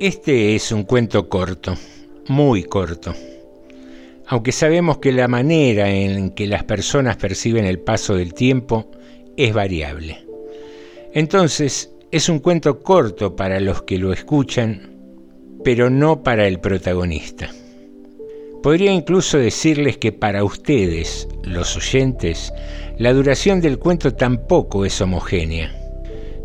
Este 0.00 0.54
es 0.54 0.70
un 0.70 0.84
cuento 0.84 1.28
corto, 1.28 1.74
muy 2.28 2.62
corto, 2.62 3.12
aunque 4.28 4.52
sabemos 4.52 4.98
que 4.98 5.10
la 5.10 5.26
manera 5.26 5.90
en 5.90 6.30
que 6.30 6.46
las 6.46 6.62
personas 6.62 7.16
perciben 7.16 7.64
el 7.64 7.80
paso 7.80 8.14
del 8.14 8.32
tiempo 8.32 8.92
es 9.36 9.52
variable. 9.52 10.24
Entonces, 11.12 11.90
es 12.12 12.28
un 12.28 12.38
cuento 12.38 12.80
corto 12.80 13.34
para 13.34 13.58
los 13.58 13.82
que 13.82 13.98
lo 13.98 14.12
escuchan, 14.12 14.88
pero 15.64 15.90
no 15.90 16.22
para 16.22 16.46
el 16.46 16.60
protagonista. 16.60 17.50
Podría 18.62 18.92
incluso 18.92 19.36
decirles 19.36 19.98
que 19.98 20.12
para 20.12 20.44
ustedes, 20.44 21.26
los 21.42 21.76
oyentes, 21.76 22.52
la 22.98 23.12
duración 23.12 23.60
del 23.60 23.80
cuento 23.80 24.14
tampoco 24.14 24.84
es 24.84 25.00
homogénea. 25.00 25.77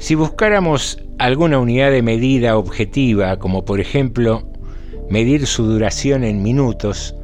Si 0.04 0.16
buscáramos 0.16 1.02
alguna 1.18 1.60
unidad 1.60 1.90
de 1.90 2.02
medida 2.02 2.58
objetiva, 2.58 3.40
como 3.40 3.64
por 3.64 3.80
ejemplo 3.80 4.44
medir 5.10 5.48
su 5.48 5.64
duración 5.64 6.26
en 6.26 6.44
minutos, 6.44 7.16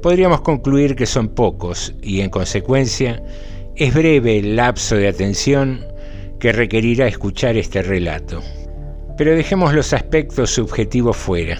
podríamos 0.00 0.40
concluir 0.40 0.96
que 0.96 1.04
son 1.04 1.28
pocos 1.28 1.94
y 2.00 2.22
en 2.22 2.30
consecuencia 2.30 3.22
es 3.76 3.92
breve 3.92 4.38
el 4.38 4.56
lapso 4.56 4.96
de 4.96 5.08
atención 5.08 5.84
que 6.40 6.52
requerirá 6.52 7.06
escuchar 7.06 7.58
este 7.58 7.82
relato. 7.82 8.40
Pero 9.18 9.36
dejemos 9.36 9.74
los 9.74 9.92
aspectos 9.92 10.52
subjetivos 10.52 11.18
fuera. 11.18 11.58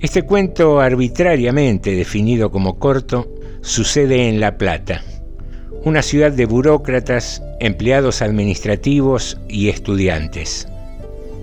Este 0.00 0.20
cuento 0.24 0.80
arbitrariamente 0.80 1.92
definido 1.92 2.50
como 2.50 2.78
corto 2.78 3.26
sucede 3.62 4.28
en 4.28 4.38
La 4.38 4.58
Plata, 4.58 5.02
una 5.84 6.02
ciudad 6.02 6.32
de 6.32 6.46
burócratas, 6.46 7.42
empleados 7.60 8.22
administrativos 8.22 9.38
y 9.48 9.68
estudiantes. 9.68 10.66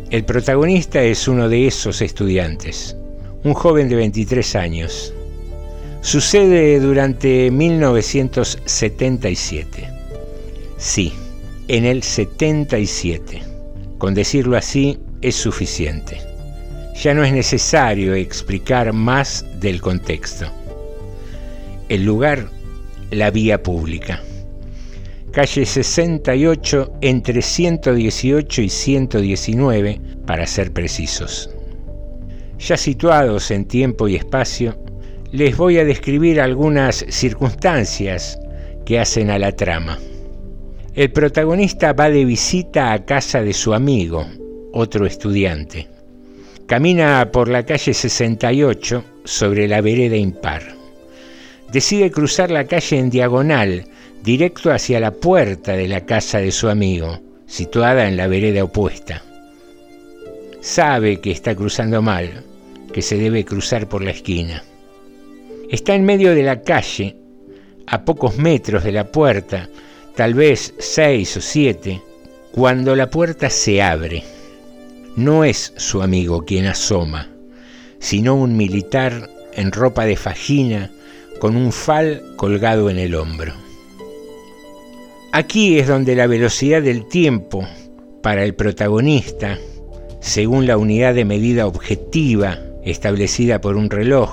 El 0.09 0.25
protagonista 0.25 1.03
es 1.03 1.27
uno 1.27 1.47
de 1.49 1.67
esos 1.67 2.01
estudiantes, 2.01 2.97
un 3.43 3.53
joven 3.53 3.89
de 3.89 3.95
23 3.95 4.55
años. 4.55 5.13
Sucede 6.01 6.79
durante 6.79 7.51
1977. 7.51 9.87
Sí, 10.77 11.13
en 11.67 11.85
el 11.85 12.01
77. 12.03 13.43
Con 13.97 14.13
decirlo 14.13 14.55
así 14.57 14.97
es 15.21 15.35
suficiente 15.35 16.29
ya 17.01 17.13
no 17.13 17.23
es 17.23 17.31
necesario 17.31 18.13
explicar 18.13 18.91
más 18.91 19.45
del 19.59 19.79
contexto. 19.79 20.47
El 21.87 22.03
lugar, 22.03 22.49
la 23.09 23.31
vía 23.31 23.63
pública. 23.63 24.21
Calle 25.31 25.63
68 25.63 26.93
entre 27.01 27.41
118 27.43 28.61
y 28.63 28.69
119, 28.69 30.01
para 30.25 30.47
ser 30.47 30.73
precisos. 30.73 31.51
Ya 32.57 32.75
situados 32.77 33.51
en 33.51 33.65
tiempo 33.65 34.07
y 34.07 34.15
espacio, 34.15 34.83
les 35.31 35.55
voy 35.55 35.77
a 35.77 35.85
describir 35.85 36.41
algunas 36.41 37.05
circunstancias 37.09 38.39
que 38.85 38.99
hacen 38.99 39.29
a 39.29 39.37
la 39.37 39.51
trama. 39.51 39.99
El 40.95 41.11
protagonista 41.11 41.93
va 41.93 42.09
de 42.09 42.25
visita 42.25 42.91
a 42.91 43.05
casa 43.05 43.43
de 43.43 43.53
su 43.53 43.75
amigo, 43.75 44.25
otro 44.73 45.05
estudiante. 45.05 45.87
Camina 46.65 47.29
por 47.31 47.49
la 47.49 47.65
calle 47.65 47.93
68 47.93 49.03
sobre 49.25 49.67
la 49.67 49.81
vereda 49.81 50.17
impar. 50.17 50.63
Decide 51.71 52.09
cruzar 52.09 52.49
la 52.49 52.65
calle 52.65 52.97
en 52.97 53.11
diagonal, 53.11 53.85
directo 54.23 54.71
hacia 54.71 54.99
la 54.99 55.11
puerta 55.11 55.73
de 55.73 55.87
la 55.87 56.05
casa 56.05 56.39
de 56.39 56.51
su 56.51 56.69
amigo, 56.69 57.19
situada 57.45 58.07
en 58.07 58.17
la 58.17 58.27
vereda 58.27 58.63
opuesta. 58.63 59.23
Sabe 60.61 61.19
que 61.21 61.31
está 61.31 61.55
cruzando 61.55 62.01
mal, 62.01 62.43
que 62.93 63.01
se 63.01 63.17
debe 63.17 63.45
cruzar 63.45 63.87
por 63.87 64.03
la 64.03 64.11
esquina. 64.11 64.63
Está 65.69 65.95
en 65.95 66.03
medio 66.03 66.35
de 66.35 66.43
la 66.43 66.61
calle, 66.61 67.15
a 67.87 68.03
pocos 68.03 68.37
metros 68.37 68.83
de 68.83 68.91
la 68.91 69.11
puerta, 69.11 69.69
tal 70.15 70.33
vez 70.33 70.73
seis 70.79 71.37
o 71.37 71.41
siete, 71.41 72.01
cuando 72.51 72.95
la 72.95 73.09
puerta 73.09 73.49
se 73.49 73.81
abre. 73.81 74.23
No 75.15 75.43
es 75.43 75.73
su 75.77 76.01
amigo 76.01 76.45
quien 76.45 76.65
asoma, 76.65 77.29
sino 77.99 78.35
un 78.35 78.57
militar 78.57 79.29
en 79.53 79.71
ropa 79.71 80.05
de 80.05 80.17
fajina 80.17 80.91
con 81.39 81.55
un 81.55 81.71
fal 81.71 82.21
colgado 82.35 82.89
en 82.89 82.99
el 82.99 83.15
hombro. 83.15 83.68
Aquí 85.31 85.77
es 85.77 85.87
donde 85.87 86.15
la 86.15 86.25
velocidad 86.25 86.81
del 86.81 87.07
tiempo 87.07 87.63
para 88.23 88.43
el 88.43 88.55
protagonista, 88.55 89.59
según 90.21 90.65
la 90.65 90.75
unidad 90.75 91.13
de 91.13 91.23
medida 91.23 91.67
objetiva 91.67 92.57
establecida 92.83 93.61
por 93.61 93.75
un 93.75 93.91
reloj, 93.91 94.31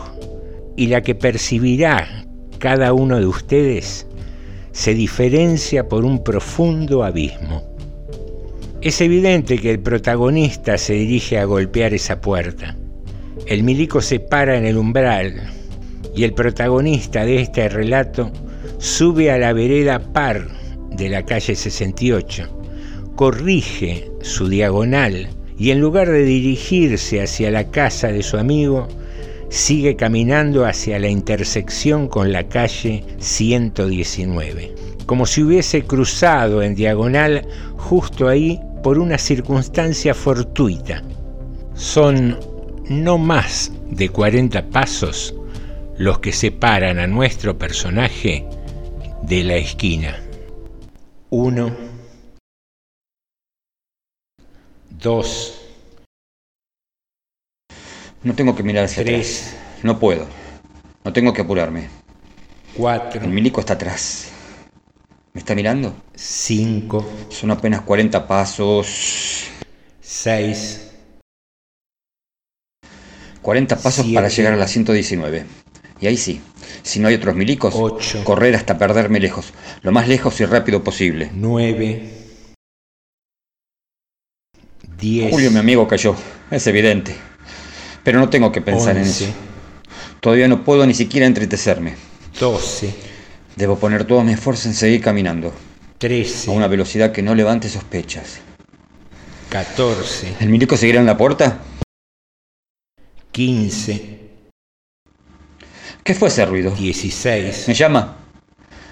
y 0.74 0.86
la 0.86 1.02
que 1.02 1.14
percibirá 1.14 2.24
cada 2.58 2.94
uno 2.94 3.18
de 3.18 3.26
ustedes, 3.26 4.06
se 4.72 4.94
diferencia 4.94 5.86
por 5.86 6.06
un 6.06 6.24
profundo 6.24 7.04
abismo. 7.04 7.62
Es 8.80 9.02
evidente 9.02 9.58
que 9.58 9.72
el 9.72 9.80
protagonista 9.80 10.78
se 10.78 10.94
dirige 10.94 11.38
a 11.38 11.44
golpear 11.44 11.92
esa 11.92 12.22
puerta. 12.22 12.74
El 13.44 13.64
milico 13.64 14.00
se 14.00 14.18
para 14.18 14.56
en 14.56 14.64
el 14.64 14.78
umbral 14.78 15.42
y 16.14 16.24
el 16.24 16.32
protagonista 16.32 17.26
de 17.26 17.42
este 17.42 17.68
relato 17.68 18.32
sube 18.78 19.30
a 19.30 19.36
la 19.36 19.52
vereda 19.52 19.98
par 19.98 20.56
de 20.96 21.08
la 21.08 21.24
calle 21.24 21.54
68, 21.54 22.48
corrige 23.14 24.10
su 24.22 24.48
diagonal 24.48 25.28
y 25.58 25.70
en 25.70 25.80
lugar 25.80 26.10
de 26.10 26.24
dirigirse 26.24 27.22
hacia 27.22 27.50
la 27.50 27.70
casa 27.70 28.08
de 28.08 28.22
su 28.22 28.36
amigo, 28.36 28.88
sigue 29.48 29.96
caminando 29.96 30.66
hacia 30.66 30.98
la 30.98 31.08
intersección 31.08 32.08
con 32.08 32.32
la 32.32 32.48
calle 32.48 33.04
119, 33.18 34.74
como 35.06 35.26
si 35.26 35.42
hubiese 35.42 35.82
cruzado 35.82 36.62
en 36.62 36.74
diagonal 36.74 37.46
justo 37.76 38.28
ahí 38.28 38.60
por 38.82 38.98
una 38.98 39.18
circunstancia 39.18 40.14
fortuita. 40.14 41.02
Son 41.74 42.38
no 42.88 43.18
más 43.18 43.72
de 43.90 44.08
40 44.08 44.66
pasos 44.66 45.34
los 45.98 46.18
que 46.18 46.32
separan 46.32 46.98
a 46.98 47.06
nuestro 47.06 47.56
personaje 47.56 48.46
de 49.22 49.44
la 49.44 49.56
esquina. 49.56 50.25
Uno, 51.30 51.72
dos, 54.90 55.60
No 58.22 58.34
tengo 58.34 58.56
que 58.56 58.62
mirar 58.62 58.84
hacia 58.84 59.04
Tres. 59.04 59.48
atrás. 59.52 59.82
No 59.84 59.98
puedo. 59.98 60.26
No 61.04 61.12
tengo 61.12 61.32
que 61.32 61.42
apurarme. 61.42 61.88
cuatro, 62.76 63.22
El 63.22 63.30
milico 63.30 63.60
está 63.60 63.74
atrás. 63.74 64.30
¿Me 65.32 65.40
está 65.40 65.54
mirando? 65.54 65.94
cinco, 66.14 67.04
Son 67.30 67.50
apenas 67.50 67.82
40 67.82 68.26
pasos. 68.26 69.44
seis, 70.00 70.90
40 73.42 73.76
pasos 73.76 74.04
Siete. 74.04 74.14
para 74.14 74.28
llegar 74.28 74.52
a 74.54 74.56
la 74.56 74.66
119. 74.66 75.46
Y 76.00 76.06
ahí 76.06 76.16
sí, 76.16 76.40
si 76.82 77.00
no 77.00 77.08
hay 77.08 77.14
otros 77.14 77.34
milicos, 77.34 77.74
Ocho. 77.76 78.22
correr 78.24 78.54
hasta 78.54 78.76
perderme 78.78 79.18
lejos. 79.20 79.52
Lo 79.82 79.92
más 79.92 80.08
lejos 80.08 80.38
y 80.40 80.44
rápido 80.44 80.84
posible. 80.84 81.30
nueve, 81.34 82.10
diez, 84.98 85.30
Julio, 85.30 85.50
mi 85.50 85.58
amigo, 85.58 85.86
cayó. 85.88 86.14
Es 86.50 86.66
evidente. 86.66 87.14
Pero 88.04 88.18
no 88.20 88.28
tengo 88.28 88.52
que 88.52 88.60
pensar 88.60 88.96
en 88.96 89.04
eso. 89.04 89.26
Todavía 90.20 90.48
no 90.48 90.64
puedo 90.64 90.86
ni 90.86 90.94
siquiera 90.94 91.26
entretecerme. 91.26 91.94
doce, 92.38 92.94
Debo 93.56 93.78
poner 93.78 94.04
todo 94.04 94.22
mi 94.22 94.32
esfuerzo 94.34 94.68
en 94.68 94.74
seguir 94.74 95.00
caminando. 95.00 95.52
trece, 95.98 96.50
A 96.50 96.54
una 96.54 96.68
velocidad 96.68 97.10
que 97.12 97.22
no 97.22 97.34
levante 97.34 97.68
sospechas. 97.70 98.38
catorce, 99.48 100.34
¿El 100.40 100.50
milico 100.50 100.76
seguirá 100.76 101.00
en 101.00 101.06
la 101.06 101.16
puerta? 101.16 101.60
quince, 103.32 104.15
¿Qué 106.06 106.14
fue 106.14 106.28
ese 106.28 106.46
ruido? 106.46 106.70
dieciséis, 106.70 107.66
¿Me 107.66 107.74
llama? 107.74 108.16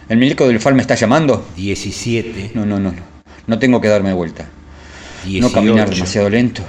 ¿El 0.08 0.18
milico 0.18 0.48
del 0.48 0.58
FAL 0.58 0.74
me 0.74 0.82
está 0.82 0.96
llamando? 0.96 1.46
diecisiete, 1.54 2.50
No, 2.54 2.66
no, 2.66 2.80
no, 2.80 2.90
no. 2.90 3.02
No 3.46 3.58
tengo 3.60 3.80
que 3.80 3.86
darme 3.88 4.12
vuelta. 4.12 4.42
No 4.44 5.28
dieciocho, 5.30 5.54
caminar 5.54 5.88
demasiado 5.90 6.28
lento. 6.28 6.62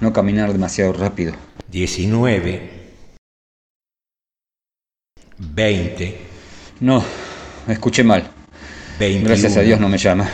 No 0.00 0.12
caminar 0.12 0.52
demasiado 0.52 0.92
rápido. 0.92 1.32
diecinueve, 1.68 2.70
veinte, 5.38 6.18
No, 6.80 7.04
escuché 7.66 8.04
mal. 8.04 8.30
veintiuno, 8.98 9.28
Gracias 9.28 9.56
a 9.56 9.60
Dios 9.62 9.80
no 9.80 9.88
me 9.88 9.98
llama. 9.98 10.30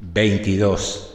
veintidós, 0.00 1.14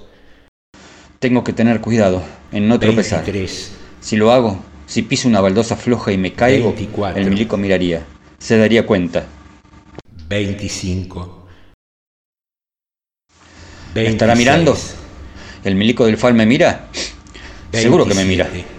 Tengo 1.19 1.43
que 1.43 1.51
tener 1.53 1.81
cuidado 1.81 2.23
en 2.53 2.67
no 2.69 2.79
tropezar. 2.79 3.19
veintitrés, 3.25 3.73
Si 3.99 4.15
lo 4.15 4.31
hago, 4.31 4.63
si 4.91 5.03
piso 5.03 5.29
una 5.29 5.39
baldosa 5.39 5.77
floja 5.77 6.11
y 6.11 6.17
me 6.17 6.33
caigo, 6.33 6.73
24. 6.73 7.21
el 7.21 7.29
milico 7.29 7.55
miraría. 7.55 8.03
Se 8.37 8.57
daría 8.57 8.85
cuenta. 8.85 9.25
veinticinco, 10.27 11.47
¿Me 13.95 14.07
estará 14.07 14.35
mirando? 14.35 14.77
¿El 15.63 15.75
milico 15.75 16.05
del 16.05 16.17
FAL 16.17 16.33
me 16.33 16.45
mira? 16.45 16.87
Seguro 17.71 18.05
que 18.05 18.13
me 18.15 18.25
mira. 18.25 18.43
27, 18.45 18.69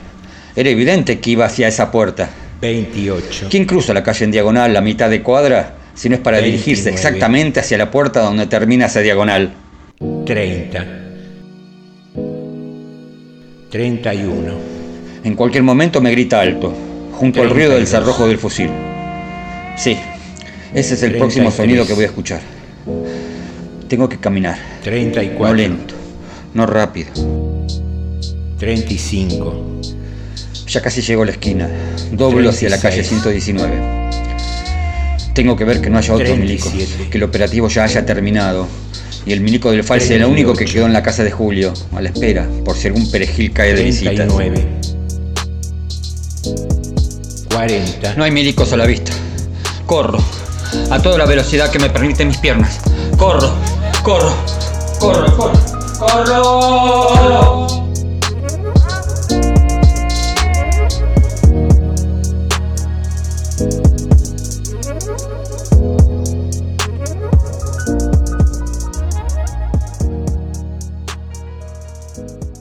Era 0.60 0.68
evidente 0.68 1.18
que 1.18 1.30
iba 1.30 1.46
hacia 1.46 1.66
esa 1.68 1.90
puerta. 1.90 2.28
28, 2.60 3.48
¿Quién 3.50 3.64
cruza 3.64 3.94
la 3.94 4.02
calle 4.02 4.26
en 4.26 4.32
diagonal 4.32 4.74
la 4.74 4.82
mitad 4.82 5.08
de 5.08 5.22
cuadra 5.22 5.76
si 5.94 6.10
no 6.10 6.16
es 6.16 6.20
para 6.20 6.38
dirigirse 6.38 6.90
29. 6.90 6.94
exactamente 6.94 7.60
hacia 7.60 7.78
la 7.78 7.90
puerta 7.90 8.20
donde 8.20 8.46
termina 8.48 8.84
esa 8.84 9.00
diagonal? 9.00 9.54
30, 10.26 10.86
31, 13.70 14.81
En 15.24 15.36
cualquier 15.36 15.62
momento 15.62 16.00
me 16.00 16.10
grita 16.10 16.40
alto, 16.40 16.74
junto 17.12 17.42
al 17.42 17.50
ruido 17.50 17.70
del 17.74 17.84
32. 17.84 17.88
cerrojo 17.88 18.26
del 18.26 18.38
fusil. 18.38 18.70
Sí, 19.76 19.96
ese 20.74 20.94
es 20.94 21.02
el 21.04 21.10
33. 21.12 21.18
próximo 21.20 21.50
sonido 21.52 21.86
que 21.86 21.92
voy 21.92 22.04
a 22.04 22.06
escuchar. 22.08 22.40
Tengo 23.88 24.08
que 24.08 24.18
caminar, 24.18 24.58
no 24.58 24.82
34, 24.82 25.54
lento, 25.54 25.94
no 26.54 26.66
rápido. 26.66 27.10
35, 28.58 29.80
Ya 30.66 30.80
casi 30.80 31.02
llego 31.02 31.22
a 31.22 31.26
la 31.26 31.32
esquina. 31.32 31.68
Doblo 32.10 32.50
hacia 32.50 32.68
la 32.68 32.80
calle 32.80 33.02
36. 33.04 33.44
119. 33.44 34.10
Tengo 35.34 35.56
que 35.56 35.64
ver 35.64 35.80
que 35.80 35.88
no 35.88 35.98
haya 35.98 36.14
milicos, 36.14 36.72
37. 36.72 37.10
que 37.10 37.18
el 37.18 37.24
operativo 37.24 37.68
ya 37.68 37.84
haya 37.84 38.04
terminado. 38.04 38.66
Y 39.24 39.32
el 39.32 39.40
milico 39.40 39.70
del 39.70 39.84
false 39.84 40.16
es 40.16 40.20
el 40.20 40.26
único 40.26 40.52
que 40.52 40.64
38. 40.64 40.72
quedó 40.74 40.86
en 40.86 40.92
la 40.92 41.02
casa 41.04 41.22
de 41.22 41.30
Julio, 41.30 41.72
a 41.92 42.00
la 42.00 42.08
espera, 42.08 42.48
por 42.64 42.76
si 42.76 42.88
algún 42.88 43.08
perejil 43.08 43.52
cae 43.52 43.72
de 43.72 43.84
visita. 43.84 44.26
39, 47.52 47.98
40, 47.98 48.14
No 48.16 48.24
hay 48.24 48.30
milicos 48.30 48.72
a 48.72 48.76
la 48.76 48.86
vista. 48.86 49.12
Corro, 49.86 50.18
a 50.90 51.00
toda 51.00 51.18
la 51.18 51.26
velocidad 51.26 51.70
que 51.70 51.78
me 51.78 51.90
permiten 51.90 52.28
mis 52.28 52.38
piernas. 52.38 52.80
Corro, 53.16 53.50
corro, 54.02 54.32
corro, 54.98 55.36
corro, 55.36 55.52
corro. 55.98 57.81